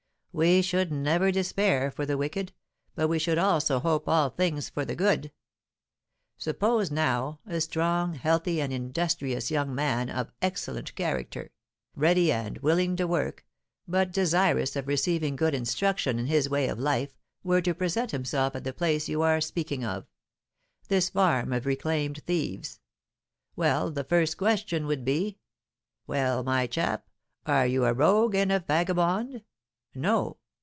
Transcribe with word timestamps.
We 0.33 0.61
should 0.61 0.93
never 0.93 1.29
despair 1.29 1.91
for 1.91 2.05
the 2.05 2.15
wicked, 2.17 2.53
but 2.95 3.09
we 3.09 3.19
should 3.19 3.37
also 3.37 3.81
hope 3.81 4.07
all 4.07 4.29
things 4.29 4.69
for 4.69 4.85
the 4.85 4.95
good. 4.95 5.29
Suppose 6.37 6.89
now 6.89 7.41
a 7.45 7.59
strong, 7.59 8.13
healthy, 8.13 8.61
and 8.61 8.71
industrious 8.71 9.51
young 9.51 9.75
man, 9.75 10.09
of 10.09 10.31
excellent 10.41 10.95
character, 10.95 11.51
ready 11.97 12.31
and 12.31 12.57
willing 12.59 12.95
to 12.95 13.07
work, 13.07 13.45
but 13.89 14.13
desirous 14.13 14.77
of 14.77 14.87
receiving 14.87 15.35
good 15.35 15.53
instruction 15.53 16.17
in 16.17 16.27
his 16.27 16.47
way 16.49 16.69
of 16.69 16.79
life, 16.79 17.17
were 17.43 17.61
to 17.63 17.73
present 17.75 18.11
himself 18.11 18.55
at 18.55 18.63
the 18.63 18.71
place 18.71 19.09
you 19.09 19.21
are 19.21 19.41
speaking 19.41 19.83
of 19.83 20.05
this 20.87 21.09
farm 21.09 21.51
of 21.51 21.65
reclaimed 21.65 22.23
thieves 22.25 22.79
well, 23.57 23.91
the 23.91 24.05
first 24.05 24.37
question 24.37 24.87
would 24.87 25.03
be, 25.03 25.39
'Well, 26.07 26.41
my 26.41 26.67
chap, 26.67 27.09
are 27.45 27.67
you 27.67 27.83
a 27.83 27.91
rogue 27.91 28.33
and 28.33 28.49
a 28.49 28.61
vagabond?' 28.61 29.41
'No!' 29.93 30.37